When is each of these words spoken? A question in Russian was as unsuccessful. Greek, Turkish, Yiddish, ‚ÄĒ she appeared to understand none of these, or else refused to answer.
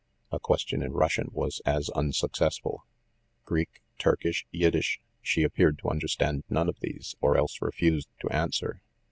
A 0.31 0.39
question 0.39 0.81
in 0.81 0.93
Russian 0.93 1.29
was 1.31 1.61
as 1.63 1.91
unsuccessful. 1.91 2.87
Greek, 3.45 3.83
Turkish, 3.99 4.47
Yiddish, 4.49 4.99
‚ÄĒ 4.99 5.07
she 5.21 5.43
appeared 5.43 5.77
to 5.77 5.89
understand 5.89 6.43
none 6.49 6.67
of 6.67 6.79
these, 6.79 7.15
or 7.21 7.37
else 7.37 7.61
refused 7.61 8.09
to 8.21 8.29
answer. 8.31 8.81